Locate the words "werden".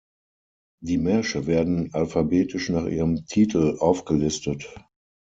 1.45-1.93